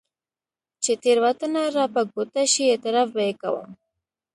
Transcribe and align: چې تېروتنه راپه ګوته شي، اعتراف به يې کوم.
چې 0.83 0.91
تېروتنه 1.03 1.61
راپه 1.77 2.01
ګوته 2.11 2.43
شي، 2.51 2.63
اعتراف 2.69 3.07
به 3.15 3.21
يې 3.27 3.33
کوم. 3.41 3.69